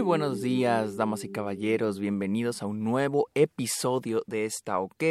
[0.00, 5.04] Muy buenos días, damas y caballeros, bienvenidos a un nuevo episodio de esta OK.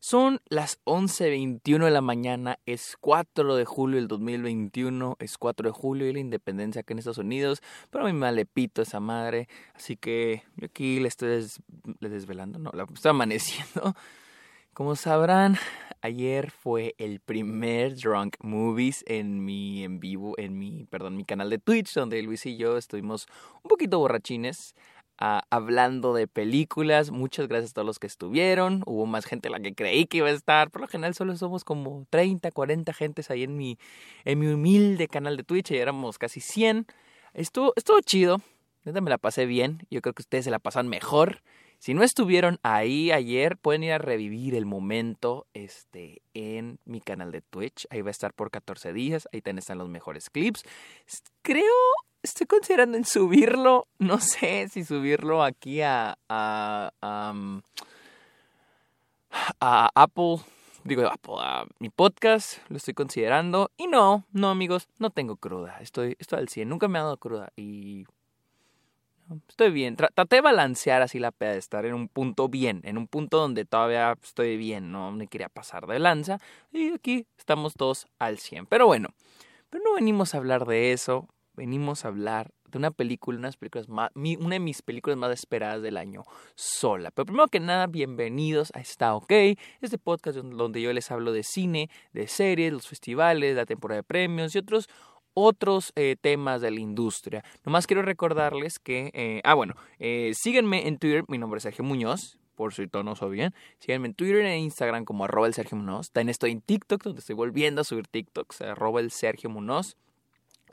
[0.00, 5.72] Son las 11.21 de la mañana, es 4 de julio del 2021, es 4 de
[5.72, 9.48] julio y la independencia acá en Estados Unidos, pero a mí me pito esa madre,
[9.74, 11.46] así que yo aquí le estoy
[12.00, 13.94] desvelando, no, la estoy amaneciendo.
[14.74, 15.58] Como sabrán,
[16.02, 21.50] ayer fue el primer Drunk Movies en mi en vivo, en mi, perdón, mi canal
[21.50, 23.26] de Twitch, donde Luis y yo estuvimos
[23.62, 24.74] un poquito borrachines.
[25.20, 27.10] Ah, hablando de películas.
[27.10, 28.82] Muchas gracias a todos los que estuvieron.
[28.86, 30.70] Hubo más gente de la que creí que iba a estar.
[30.70, 33.78] Por lo general solo somos como 30, 40 gentes ahí en mi,
[34.24, 35.72] en mi humilde canal de Twitch.
[35.72, 36.86] Y éramos casi 100.
[37.34, 38.40] Estuvo, estuvo chido.
[38.84, 39.86] Me la pasé bien.
[39.90, 41.42] Yo creo que ustedes se la pasan mejor.
[41.78, 47.30] Si no estuvieron ahí ayer, pueden ir a revivir el momento este, en mi canal
[47.30, 47.86] de Twitch.
[47.90, 49.28] Ahí va a estar por 14 días.
[49.32, 50.64] Ahí están los mejores clips.
[51.42, 51.64] Creo,
[52.22, 53.86] estoy considerando en subirlo.
[53.98, 56.90] No sé si subirlo aquí a, a
[59.94, 60.38] Apple.
[60.82, 62.58] Digo, Apple, a mi podcast.
[62.70, 63.70] Lo estoy considerando.
[63.76, 65.78] Y no, no, amigos, no tengo cruda.
[65.80, 66.68] Estoy, estoy al 100.
[66.68, 67.52] Nunca me ha dado cruda.
[67.56, 68.04] Y
[69.48, 69.96] estoy bien.
[69.96, 73.38] traté de balancear así la peda, de estar en un punto bien, en un punto
[73.38, 76.38] donde todavía estoy bien, no me quería pasar de lanza.
[76.72, 78.66] Y aquí estamos todos al 100.
[78.66, 79.08] Pero bueno,
[79.70, 84.60] pero no venimos a hablar de eso, venimos a hablar de una película, una de
[84.60, 87.10] mis películas más esperadas del año, sola.
[87.10, 89.32] Pero primero que nada, bienvenidos a Está OK,
[89.80, 94.04] este podcast donde yo les hablo de cine, de series, los festivales, la temporada de
[94.04, 94.88] premios y otros
[95.40, 97.44] otros eh, temas de la industria.
[97.64, 101.84] Nomás quiero recordarles que, eh, ah bueno, eh, síganme en Twitter, mi nombre es Sergio
[101.84, 103.54] Muñoz, por si todo no soy bien.
[103.78, 106.10] Síganme en Twitter e Instagram como arroba el Sergio Muñoz.
[106.10, 109.96] También estoy en TikTok, donde estoy volviendo a subir TikToks, arroba el Sergio Muñoz.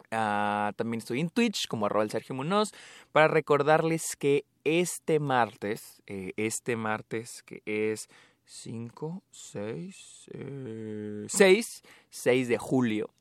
[0.10, 2.72] Ah, también estoy en Twitch como arroba el Sergio Muñoz
[3.12, 8.10] para recordarles que este martes, este martes que es
[8.46, 10.30] 5, 6,
[11.28, 13.12] 6, 6 de julio,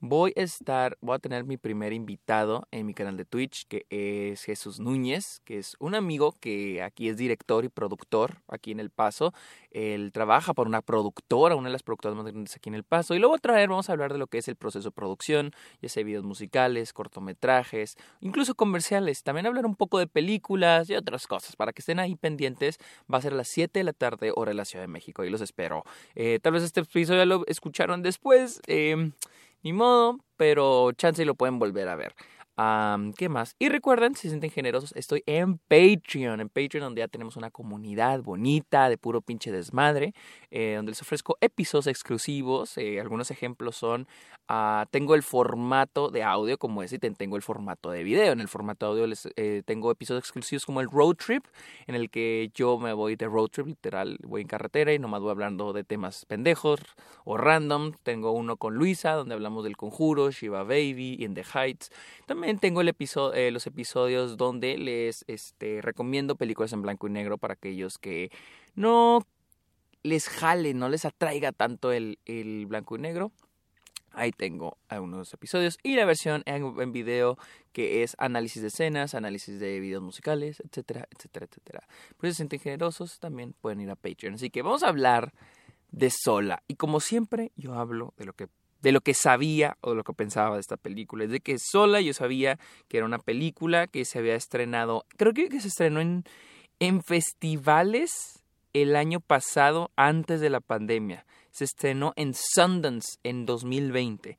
[0.00, 3.84] Voy a estar, voy a tener mi primer invitado en mi canal de Twitch, que
[3.90, 8.78] es Jesús Núñez, que es un amigo que aquí es director y productor aquí en
[8.78, 9.34] El Paso.
[9.72, 13.16] Él trabaja por una productora, una de las productoras más grandes aquí en El Paso.
[13.16, 15.50] Y luego traer, vamos a hablar de lo que es el proceso de producción,
[15.82, 19.24] ya sea videos musicales, cortometrajes, incluso comerciales.
[19.24, 22.78] También hablar un poco de películas y otras cosas para que estén ahí pendientes.
[23.12, 25.24] Va a ser a las 7 de la tarde, hora de la Ciudad de México,
[25.24, 25.82] y los espero.
[26.14, 28.60] Eh, tal vez este episodio ya lo escucharon después.
[28.68, 29.10] Eh,
[29.68, 32.14] ni modo, pero chance y lo pueden volver a ver.
[33.16, 33.54] ¿Qué más?
[33.60, 36.40] Y recuerden, si se sienten generosos, estoy en Patreon.
[36.40, 40.12] En Patreon, donde ya tenemos una comunidad bonita de puro pinche desmadre,
[40.50, 42.76] eh, donde les ofrezco episodios exclusivos.
[42.76, 44.08] Eh, algunos ejemplos son:
[44.48, 48.32] ah, tengo el formato de audio como ese, y tengo el formato de video.
[48.32, 51.44] En el formato de audio les eh, tengo episodios exclusivos como el Road Trip,
[51.86, 55.20] en el que yo me voy de road trip, literal, voy en carretera y nomás
[55.20, 56.80] voy hablando de temas pendejos
[57.24, 57.92] o random.
[58.02, 61.90] Tengo uno con Luisa, donde hablamos del conjuro, Shiva Baby, In the Heights.
[62.26, 67.54] También tengo eh, los episodios donde les este, recomiendo películas en blanco y negro para
[67.54, 68.30] aquellos que
[68.74, 69.26] no
[70.02, 73.32] les jale, no les atraiga tanto el, el blanco y negro.
[74.12, 77.36] Ahí tengo algunos episodios y la versión en, en, video
[77.72, 81.86] que es análisis de escenas, análisis de videos musicales, etcétera, etcétera, etcétera.
[82.16, 84.34] Por si se sienten generosos, también pueden ir a Patreon.
[84.34, 85.34] Así que vamos a hablar
[85.90, 86.62] de Sola.
[86.66, 88.48] Y como siempre, yo hablo de lo que
[88.80, 91.24] de lo que sabía o de lo que pensaba de esta película.
[91.24, 92.58] Es de que sola yo sabía
[92.88, 96.24] que era una película que se había estrenado, creo que, se estrenó en,
[96.78, 101.26] en festivales el año pasado antes de la pandemia.
[101.50, 104.38] Se estrenó en Sundance en 2020.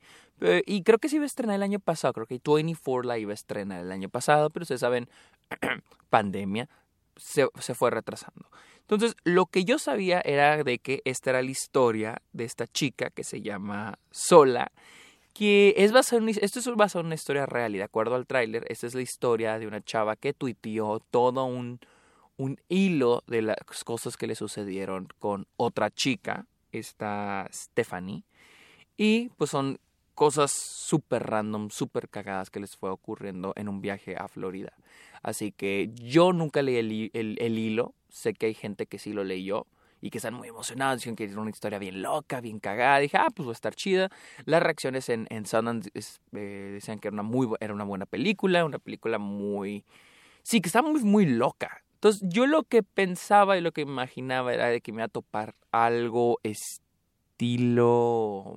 [0.64, 3.32] y creo que se iba a estrenar el año pasado, creo que 24 la iba
[3.32, 5.08] a estrenar el año pasado, pero ustedes saben,
[6.08, 6.68] pandemia,
[7.20, 8.50] se, fue retrasando.
[8.80, 13.10] Entonces, lo que yo sabía era de que esta era la historia de esta chica
[13.10, 14.72] que se llama Sola,
[15.32, 18.26] que es basada en, esto es basado en una historia real y de acuerdo al
[18.26, 21.78] tráiler, esta es la historia de una chava que tuiteó todo un,
[22.36, 28.24] un hilo de las cosas que le sucedieron con otra chica, esta Stephanie,
[28.96, 29.78] y pues son
[30.14, 34.72] cosas súper random, súper cagadas que les fue ocurriendo en un viaje a Florida.
[35.22, 39.66] Así que yo nunca leí el, hilo, sé que hay gente que sí lo leyó
[40.00, 43.00] y que están muy emocionados, dicen que era una historia bien loca, bien cagada.
[43.00, 44.08] Dije, ah, pues va a estar chida.
[44.46, 48.64] Las reacciones en, en Sundance eh, decían que era una, muy, era una buena película,
[48.64, 49.84] una película muy...
[50.42, 51.82] Sí, que estaba muy, muy loca.
[51.94, 55.08] Entonces yo lo que pensaba y lo que imaginaba era de que me iba a
[55.08, 58.56] topar algo estilo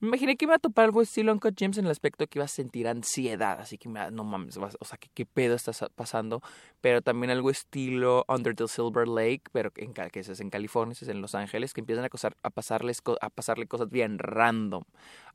[0.00, 2.46] Me imaginé que iba a topar algo estilo Uncut James en el aspecto que iba
[2.46, 6.42] a sentir ansiedad, así que no mames, o sea, ¿qué, pedo está pasando?
[6.80, 11.06] Pero también algo estilo Under the Silver Lake, pero en, que es en California, es
[11.06, 14.84] en Los Ángeles, que empiezan a, a pasarle cosas bien random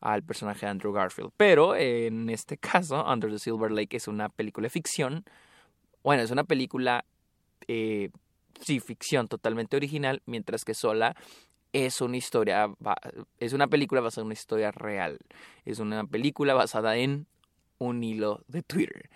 [0.02, 1.30] al personaje de Andrew Garfield.
[1.38, 5.26] Pero en este caso, Under the Silver Lake es una película de ficción.
[6.04, 7.06] Bueno, es una película,
[7.68, 8.10] eh,
[8.62, 11.16] sí, ficción totalmente original, mientras que Sola
[11.74, 12.70] es una historia,
[13.40, 15.18] es una película basada en una historia real.
[15.66, 17.28] Es una película basada en
[17.78, 19.10] un hilo de Twitter.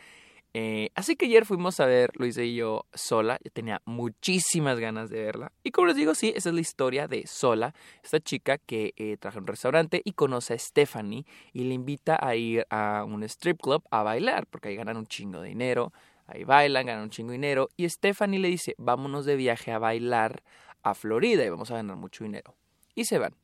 [0.56, 5.10] Eh, así que ayer fuimos a ver, lo hice yo sola, yo tenía muchísimas ganas
[5.12, 5.52] de verla.
[5.64, 9.18] Y como les digo, sí, esa es la historia de Sola, esta chica que eh,
[9.18, 13.24] trabaja en un restaurante y conoce a Stephanie y le invita a ir a un
[13.24, 15.94] strip club a bailar, porque ahí ganan un chingo de dinero,
[16.26, 17.70] ahí bailan, ganan un chingo de dinero.
[17.78, 20.42] Y Stephanie le dice, vámonos de viaje a bailar
[20.84, 22.56] a Florida y vamos a ganar mucho dinero.
[22.96, 23.36] Y se van.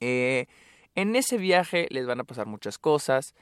[0.00, 0.46] Eh,
[0.94, 3.34] en ese viaje les van a pasar muchas cosas.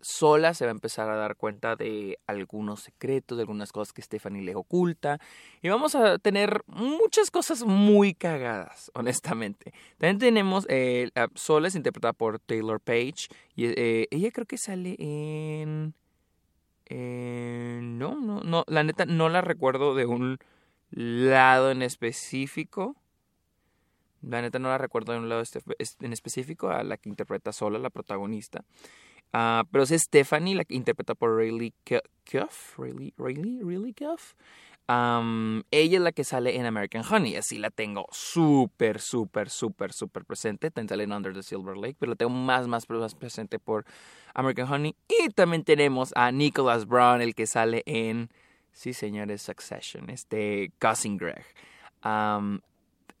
[0.00, 4.02] sola se va a empezar a dar cuenta de algunos secretos, de algunas cosas que
[4.02, 5.18] Stephanie le oculta.
[5.62, 9.72] Y vamos a tener muchas cosas muy cagadas, honestamente.
[9.98, 13.28] También tenemos, eh, Sola es interpretada por Taylor Page.
[13.54, 15.94] Y eh, ella creo que sale en...
[16.90, 20.38] no, no, no, la neta no la recuerdo de un
[20.92, 22.96] lado en específico.
[24.22, 25.60] La neta no la recuerdo de un lado este,
[26.00, 28.64] en específico, a la que interpreta sola, la protagonista.
[29.34, 32.78] Uh, pero es Stephanie, la que interpreta por Rayleigh Cuff.
[32.78, 34.34] Rayleigh, Rayleigh, Rayleigh Cuff.
[34.88, 37.36] Ella es la que sale en American Honey.
[37.36, 40.70] Así la tengo súper, súper, súper, súper presente.
[40.70, 43.86] También sale en Under the Silver Lake, pero la tengo más, más, más presente por
[44.34, 44.94] American Honey.
[45.08, 48.28] Y también tenemos a Nicholas Brown, el que sale en
[48.72, 51.44] Sí, señores, Succession, este Cousin Greg.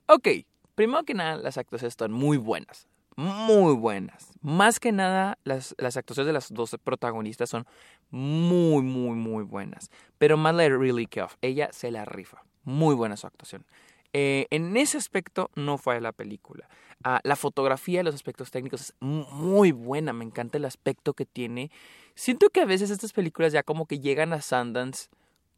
[0.06, 0.28] ok,
[0.74, 2.88] primero que nada, las actuaciones están muy buenas.
[3.16, 4.30] Muy buenas.
[4.40, 7.66] Más que nada, las, las actuaciones de las dos protagonistas son
[8.10, 9.90] muy, muy, muy buenas.
[10.18, 11.08] Pero más la de Really.
[11.42, 12.42] Ella se la rifa.
[12.64, 13.66] Muy buena su actuación.
[14.14, 16.68] Eh, en ese aspecto no fue la película.
[17.04, 20.12] Ah, la fotografía, los aspectos técnicos es muy buena.
[20.12, 21.70] Me encanta el aspecto que tiene.
[22.14, 25.08] Siento que a veces estas películas ya como que llegan a Sundance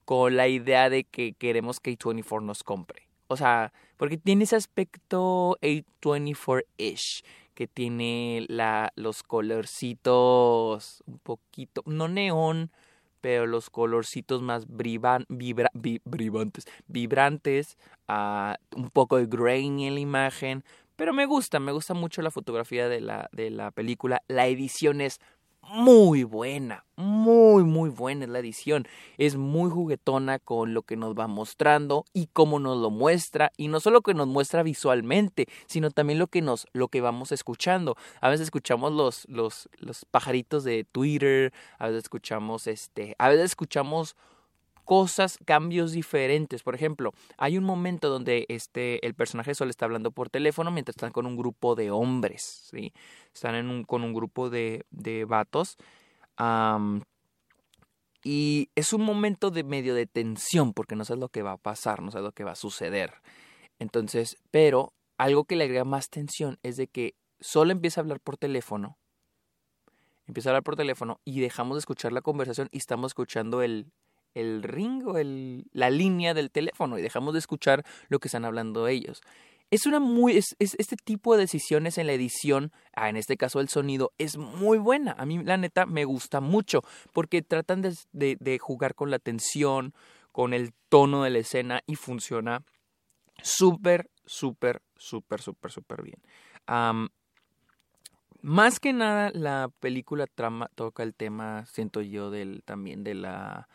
[0.04, 3.08] con la idea de que queremos que A24 nos compre.
[3.28, 7.24] O sea, porque tiene ese aspecto A24-ish,
[7.54, 12.70] que tiene la, los colorcitos un poquito, no neón,
[13.20, 15.26] pero los colorcitos más vibrantes,
[16.86, 17.78] vibrantes,
[18.08, 20.62] uh, un poco de grain en la imagen.
[20.96, 24.22] Pero me gusta, me gusta mucho la fotografía de la, de la película.
[24.28, 25.20] La edición es
[25.70, 28.86] muy buena, muy, muy buena es la edición.
[29.18, 33.52] Es muy juguetona con lo que nos va mostrando y cómo nos lo muestra.
[33.56, 37.32] Y no solo que nos muestra visualmente, sino también lo que nos, lo que vamos
[37.32, 37.96] escuchando.
[38.20, 43.46] A veces escuchamos los, los, los pajaritos de Twitter, a veces escuchamos este, a veces
[43.46, 44.16] escuchamos
[44.84, 46.62] cosas, cambios diferentes.
[46.62, 50.96] Por ejemplo, hay un momento donde este, el personaje solo está hablando por teléfono mientras
[50.96, 52.92] están con un grupo de hombres, ¿sí?
[53.34, 55.76] Están en un, con un grupo de, de vatos.
[58.22, 61.56] y es un momento de medio de tensión porque no sabes lo que va a
[61.58, 63.14] pasar, no sabes lo que va a suceder.
[63.78, 68.20] Entonces, pero algo que le agrega más tensión es de que solo empieza a hablar
[68.20, 68.98] por teléfono
[70.26, 73.92] empieza a hablar por teléfono y dejamos de escuchar la conversación y estamos escuchando el,
[74.34, 78.44] el ring o el, la línea del teléfono y dejamos de escuchar lo que están
[78.44, 79.22] hablando ellos.
[79.70, 83.60] Es una muy, es, este tipo de decisiones en la edición, ah, en este caso
[83.60, 85.16] el sonido, es muy buena.
[85.18, 89.94] A mí la neta me gusta mucho porque tratan de, de, jugar con la tensión,
[90.32, 92.62] con el tono de la escena y funciona
[93.42, 96.20] súper, súper, súper, súper, súper bien.
[98.42, 103.68] más que nada, la película trama, toca el tema, siento yo, del, también de la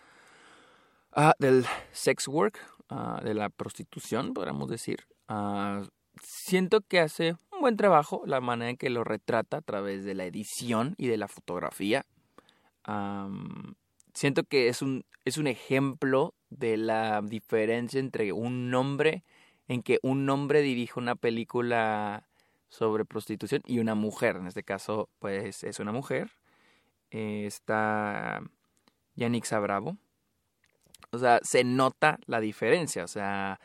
[1.21, 5.05] Ah, del sex work, ah, de la prostitución, podríamos decir.
[5.27, 5.83] Ah,
[6.23, 10.15] siento que hace un buen trabajo la manera en que lo retrata a través de
[10.15, 12.05] la edición y de la fotografía.
[14.13, 19.25] siento que es un, es un ejemplo de la diferencia entre un hombre,
[19.67, 22.29] en que un hombre dirige una película
[22.69, 24.37] sobre prostitución y una mujer.
[24.37, 26.31] En este caso, pues es una mujer.
[27.11, 28.41] Eh, está
[29.15, 29.97] Yannick Sabravo
[31.11, 33.03] o sea, se nota la diferencia.
[33.03, 33.59] O sea,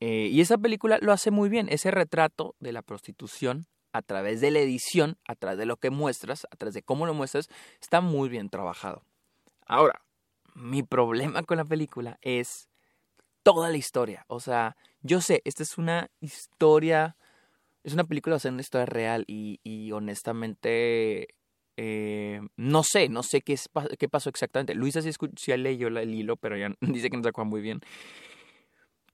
[0.00, 1.68] eh, y esa película lo hace muy bien.
[1.68, 5.90] Ese retrato de la prostitución a través de la edición, a través de lo que
[5.90, 7.48] muestras, a través de cómo lo muestras,
[7.80, 9.02] está muy bien trabajado.
[9.66, 10.02] Ahora,
[10.54, 12.68] mi problema con la película es
[13.42, 14.24] toda la historia.
[14.28, 17.16] O sea, yo sé, esta es una historia
[17.86, 21.28] es una película basada en una historia real y, y honestamente
[21.76, 23.68] eh, no sé, no sé qué, es,
[23.98, 24.74] qué pasó exactamente.
[24.74, 27.80] Luisa sí, sí leyó el hilo, pero ya dice que no acuerda muy bien.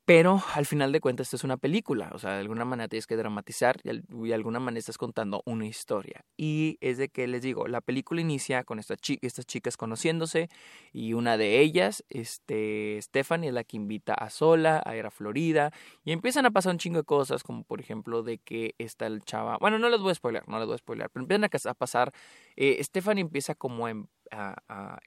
[0.04, 3.06] Pero al final de cuentas esto es una película, o sea, de alguna manera tienes
[3.06, 6.24] que dramatizar y de alguna manera estás contando una historia.
[6.36, 10.48] Y es de que les digo, la película inicia con estas chicas conociéndose
[10.92, 15.12] y una de ellas, este, Stephanie, es la que invita a Sola a ir a
[15.12, 15.70] Florida
[16.04, 19.22] y empiezan a pasar un chingo de cosas, como por ejemplo de que está el
[19.22, 21.74] chava, bueno, no les voy a spoiler, no les voy a spoiler, pero empiezan a
[21.74, 22.12] pasar,
[22.56, 23.94] eh, Stephanie empieza como a,
[24.32, 24.98] a,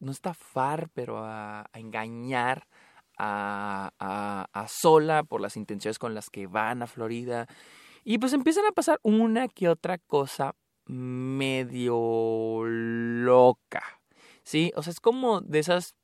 [0.00, 2.66] no estafar, pero a, a engañar
[3.20, 7.46] a, sola por las intenciones con las que van a Florida.
[8.04, 10.54] Y pues empiezan a pasar una que otra cosa
[10.86, 13.82] medio loca.
[14.42, 14.72] ¿Sí?
[14.74, 15.94] O sea, es como de esas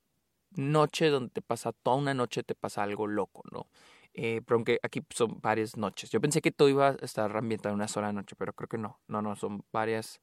[0.52, 3.68] noches donde te pasa toda una noche, te pasa algo loco, ¿no?
[4.14, 6.10] Eh, pero aunque aquí son varias noches.
[6.10, 8.78] Yo pensé que todo iba a estar ambientado en una sola noche, pero creo que
[8.78, 9.00] no.
[9.08, 10.20] No, no, son varias,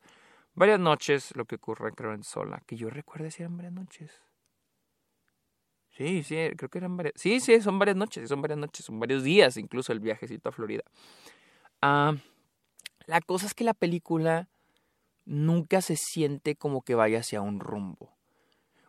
[0.54, 2.64] varias noches lo que ocurre, creo, en sola.
[2.66, 4.24] Que yo recuerde si eran varias noches.
[5.96, 7.14] Sí, sí, creo que eran varias.
[7.16, 10.52] Sí, sí, son varias noches, son varias noches, son varios días incluso el viajecito a
[10.52, 10.84] Florida.
[11.82, 12.16] Ah,
[13.06, 14.50] la cosa es que la película
[15.26, 18.18] nunca se siente como que vaya hacia un rumbo.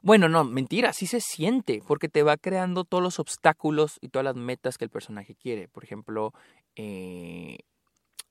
[0.01, 4.25] Bueno, no, mentira, sí se siente, porque te va creando todos los obstáculos y todas
[4.25, 5.67] las metas que el personaje quiere.
[5.69, 6.33] Por ejemplo,
[6.77, 7.59] eh,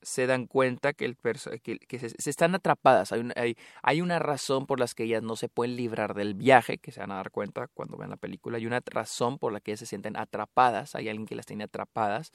[0.03, 3.11] se dan cuenta que, el que, se, están atrapadas.
[3.11, 6.33] Hay una, hay, hay una razón por la que ellas no se pueden librar del
[6.33, 8.57] viaje, que se van a dar cuenta cuando vean la película.
[8.57, 10.95] Hay una razón por la que ellas se sienten atrapadas.
[10.95, 12.31] Hay alguien que las tiene atrapadas.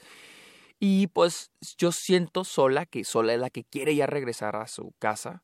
[0.81, 4.93] Y pues yo siento sola, que sola es la que quiere ya regresar a su
[4.99, 5.43] casa.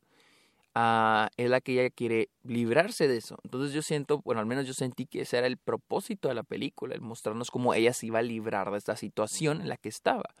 [0.77, 3.37] Uh, es la que ella quiere librarse de eso.
[3.43, 6.43] Entonces yo siento, bueno, al menos yo sentí que ese era el propósito de la
[6.43, 9.87] película, el mostrarnos cómo ella se iba a librar de esta situación en la que
[9.87, 10.35] estaba.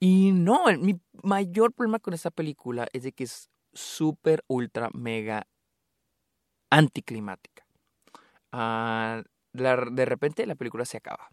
[0.00, 5.46] Y no, mi mayor problema con esta película es de que es súper, ultra, mega
[6.70, 7.66] anticlimática.
[8.50, 11.30] Ah, de repente la película se acaba.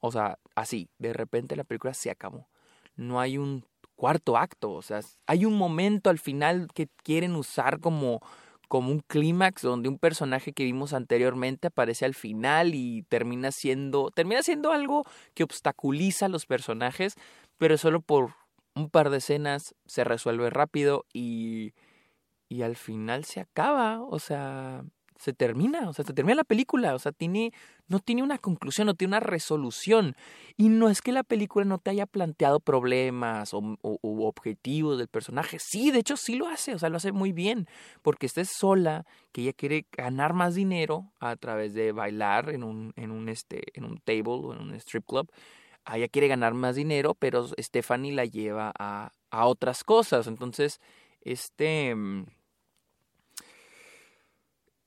[0.00, 2.48] O sea, así, de repente la película se acabó.
[2.94, 3.66] No hay un
[3.96, 8.20] cuarto acto, o sea, hay un momento al final que quieren usar como
[8.68, 14.10] como un clímax donde un personaje que vimos anteriormente aparece al final y termina siendo
[14.10, 15.04] termina siendo algo
[15.34, 17.14] que obstaculiza a los personajes,
[17.58, 18.34] pero solo por
[18.74, 21.72] un par de escenas se resuelve rápido y
[22.48, 24.84] y al final se acaba, o sea,
[25.18, 27.52] se termina, o sea, se termina la película, o sea, tiene,
[27.88, 30.14] no tiene una conclusión, no tiene una resolución.
[30.56, 35.58] Y no es que la película no te haya planteado problemas o, objetivos del personaje,
[35.58, 37.66] sí, de hecho sí lo hace, o sea, lo hace muy bien,
[38.02, 42.92] porque estés sola, que ella quiere ganar más dinero a través de bailar en un,
[42.96, 45.30] en un, este, en un table o en un strip club,
[45.94, 50.80] ella quiere ganar más dinero, pero Stephanie la lleva a, a otras cosas, entonces,
[51.20, 52.26] este mm,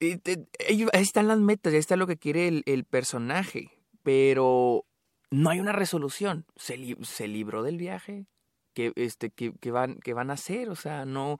[0.01, 3.71] ahí están las metas, ahí está lo que quiere el, el personaje,
[4.03, 4.85] pero
[5.31, 6.45] no hay una resolución.
[6.55, 8.25] Se, se libró del viaje,
[8.73, 11.39] que, este, que, van, van a hacer, o sea, no...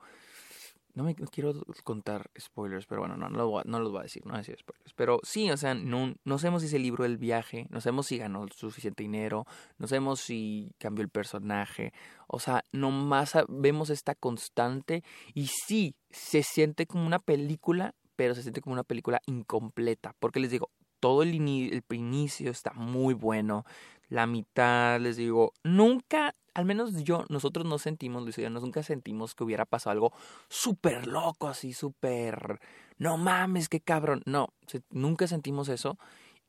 [0.92, 4.32] No me quiero contar spoilers, pero bueno, no, no, no los voy a decir, no
[4.32, 4.92] voy a decir spoilers.
[4.94, 8.18] Pero sí, o sea, no, no sabemos si se libró del viaje, no sabemos si
[8.18, 9.46] ganó suficiente dinero,
[9.78, 11.92] no sabemos si cambió el personaje.
[12.26, 18.42] O sea, nomás vemos esta constante y sí, se siente como una película pero se
[18.42, 20.14] siente como una película incompleta.
[20.20, 20.68] Porque les digo,
[21.00, 23.64] todo el, el inicio está muy bueno.
[24.10, 28.82] La mitad, les digo, nunca, al menos yo, nosotros no sentimos, Luis y yo, nunca
[28.82, 30.12] sentimos que hubiera pasado algo
[30.50, 32.60] súper loco, así súper,
[32.98, 34.20] no mames, qué cabrón.
[34.26, 34.52] No,
[34.90, 35.96] nunca sentimos eso.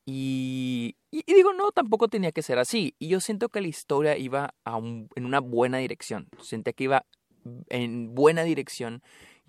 [0.04, 2.96] Y, y, digo, no, tampoco tenía que ser así.
[2.98, 6.28] Y yo siento que la historia iba a en una buena dirección.
[6.38, 7.06] Sentía que iba
[7.70, 9.02] en buena dirección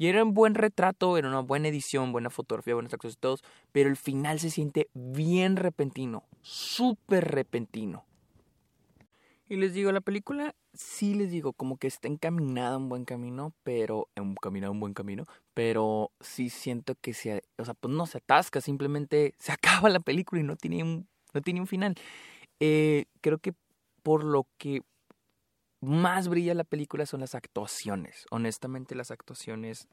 [0.03, 3.41] y era un buen retrato, era una buena edición, buena fotografía, buenos actores y todos,
[3.71, 8.03] pero el final se siente bien repentino, súper repentino.
[9.47, 13.05] Y les digo, la película sí les digo, como que está encaminada a un buen
[13.05, 17.93] camino, pero encaminada a un buen camino, pero sí siento que se, o sea, pues
[17.93, 21.67] no se atasca, simplemente se acaba la película y no tiene un, no tiene un
[21.67, 21.95] final.
[22.59, 23.53] Eh, creo que
[24.01, 24.81] por lo que
[25.83, 28.25] más brilla la película son las actuaciones.
[28.31, 29.87] Honestamente, las actuaciones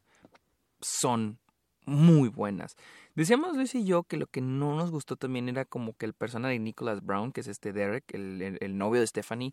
[0.81, 1.39] son
[1.87, 2.77] muy buenas.
[3.15, 6.15] Decíamos Luis y yo que lo que no nos gustó también era como que el
[6.15, 9.53] personaje de Nicholas Brown, que es este Derek, el, el, novio de Stephanie,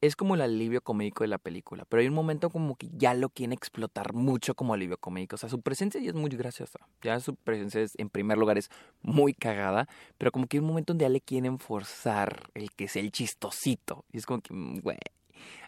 [0.00, 1.84] es como el alivio comédico de la película.
[1.88, 5.34] Pero hay un momento como que ya lo quieren explotar mucho como alivio comédico.
[5.34, 6.78] O sea, su presencia ya es muy graciosa.
[7.02, 8.70] Ya su presencia es, en primer lugar es
[9.02, 9.88] muy cagada.
[10.16, 13.10] Pero como que hay un momento donde ya le quieren forzar el que sea el
[13.10, 14.04] chistosito.
[14.12, 14.82] Y es como que, mm,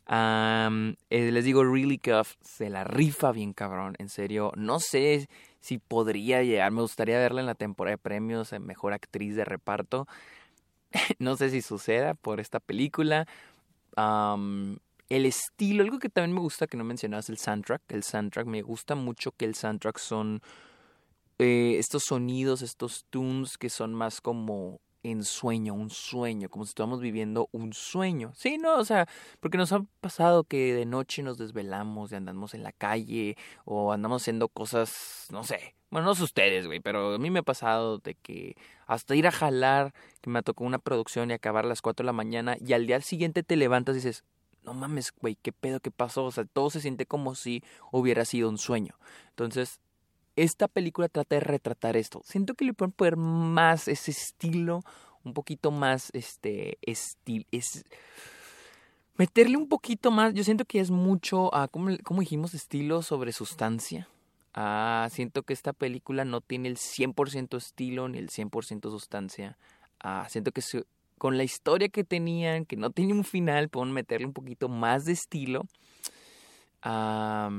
[0.09, 4.53] Eh, les digo, Really Cuff se la rifa bien cabrón, en serio.
[4.57, 5.29] No sé
[5.61, 10.09] si podría llegar, me gustaría verla en la temporada de premios, mejor actriz de reparto.
[11.19, 13.27] no sé si suceda por esta película.
[13.97, 17.83] el estilo, algo que también me gusta que no mencionabas, el soundtrack.
[17.89, 20.43] El soundtrack, me gusta mucho que el soundtrack son
[21.39, 26.71] eh, estos sonidos, estos tunes que son más como en sueño, un sueño, como si
[26.71, 28.33] estuviéramos viviendo un sueño.
[28.35, 29.09] Sí, no, o sea,
[29.41, 33.93] porque nos ha pasado que de noche nos desvelamos y andamos en la calle o
[33.93, 37.43] andamos haciendo cosas, no sé, bueno, no sé ustedes, güey, pero a mí me ha
[37.43, 41.69] pasado de que hasta ir a jalar, que me tocó una producción y acabar a
[41.69, 44.25] las 4 de la mañana y al día siguiente te levantas y dices,
[44.63, 46.25] no mames, güey, ¿qué pedo qué pasó?
[46.25, 48.99] O sea, todo se siente como si hubiera sido un sueño.
[49.31, 49.81] Entonces,
[50.43, 52.23] esta película trata de retratar esto.
[52.25, 54.83] Siento que le pueden poner más ese estilo,
[55.23, 57.85] un poquito más este estilo, es
[59.17, 60.33] meterle un poquito más.
[60.33, 62.55] Yo siento que es mucho, uh, ¿cómo, dijimos?
[62.55, 64.09] Estilo sobre sustancia.
[64.55, 69.59] Ah, siento que esta película no tiene el 100% estilo ni el 100% sustancia.
[70.01, 70.63] Ah, siento que
[71.19, 75.05] con la historia que tenían, que no tiene un final, pueden meterle un poquito más
[75.05, 75.67] de estilo.
[76.83, 77.51] Ah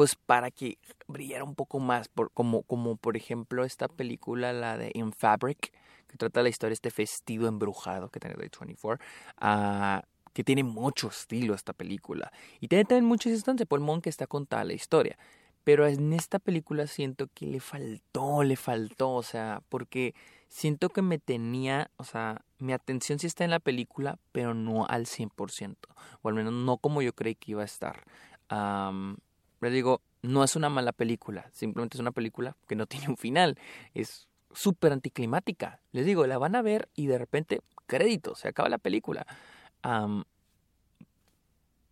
[0.00, 0.78] pues para que
[1.08, 2.62] brillara un poco más, por, como,
[2.96, 5.74] por ejemplo esta película, la de In Fabric,
[6.08, 9.04] que trata la historia de este vestido embrujado que tiene Day 24,
[9.42, 10.00] uh,
[10.32, 12.32] que tiene mucho estilo esta película.
[12.60, 15.18] Y tiene también muchas instancias por el que está contada la historia.
[15.64, 20.14] Pero en esta película siento que le faltó, le faltó, o sea, porque
[20.48, 24.86] siento que me tenía, o sea, mi atención sí está en la película, pero no
[24.86, 25.76] al 100%,
[26.22, 28.02] o al menos no como yo creí que iba a estar.
[28.50, 29.16] Um,
[29.60, 33.16] les digo, no es una mala película, simplemente es una película que no tiene un
[33.16, 33.58] final.
[33.94, 35.80] Es súper anticlimática.
[35.92, 39.26] Les digo, la van a ver y de repente, crédito, se acaba la película.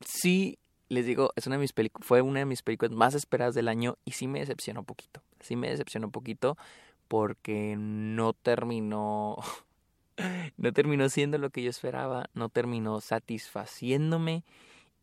[0.00, 0.58] sí,
[0.88, 3.98] les digo, es una de mis fue una de mis películas más esperadas del año
[4.04, 5.22] y sí me decepcionó un poquito.
[5.40, 6.56] Sí me decepcionó un poquito
[7.08, 9.36] porque no terminó
[10.56, 14.44] no terminó siendo lo que yo esperaba, no terminó satisfaciéndome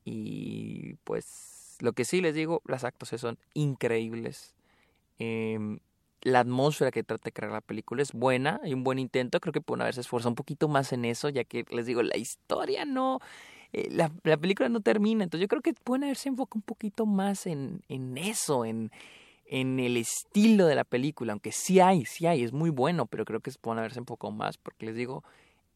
[0.04, 4.56] y pues lo que sí les digo, las actuaciones son increíbles.
[5.20, 5.80] Em,
[6.22, 9.54] la atmósfera que trata de crear la película es buena, hay un buen intento, creo
[9.54, 12.84] que pueden haberse esforzado un poquito más en eso, ya que les digo, la historia
[12.84, 13.20] no,
[13.74, 17.06] eh, la, la, película no termina, entonces yo creo que pueden haberse enfocado un poquito
[17.06, 17.84] más en,
[18.18, 18.90] eso, en,
[19.48, 23.40] el estilo de la película, aunque sí hay, sí hay, es muy bueno, pero creo
[23.40, 25.24] que pueden haberse enfocado más, porque les digo,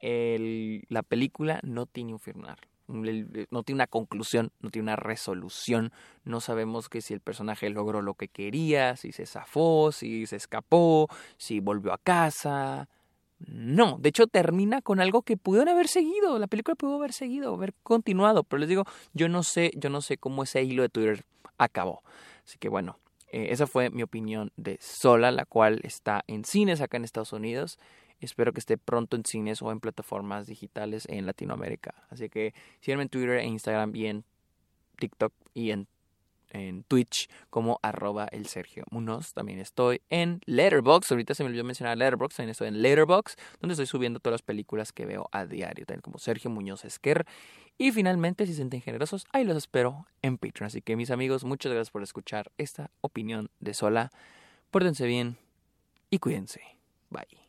[0.01, 2.57] la película no tiene un final
[2.89, 5.91] no tiene una conclusión, no tiene una resolución,
[6.23, 10.35] no sabemos que si el personaje logró lo que quería, si se zafó, si se
[10.35, 12.89] escapó, si volvió a casa.
[13.39, 17.53] No, de hecho termina con algo que pudieron haber seguido, la película pudo haber seguido,
[17.53, 20.89] haber continuado, pero les digo, yo no sé, yo no sé cómo ese hilo de
[20.89, 21.23] Twitter
[21.57, 22.03] acabó.
[22.43, 22.99] Así que bueno,
[23.31, 27.31] eh, esa fue mi opinión de Sola, la cual está en cines acá en Estados
[27.31, 27.77] Unidos.
[28.19, 31.93] Espero que esté pronto en cines o en plataformas digitales en Latinoamérica.
[32.09, 34.25] Así que síganme en Twitter e Instagram y en
[34.97, 35.87] TikTok y en,
[36.49, 39.33] en Twitch como arroba el Sergio Munoz.
[39.33, 41.11] También estoy en Letterboxd.
[41.11, 42.37] Ahorita se me olvidó mencionar Letterboxd.
[42.37, 45.85] También estoy en Letterboxd, donde estoy subiendo todas las películas que veo a diario.
[45.85, 47.25] También como Sergio Muñoz Esquer.
[47.77, 50.67] Y finalmente, si se sienten generosos, ahí los espero en Patreon.
[50.67, 54.11] Así que mis amigos, muchas gracias por escuchar esta opinión de Sola.
[54.69, 55.37] Pórtense bien
[56.09, 56.61] y cuídense.
[57.09, 57.48] Bye.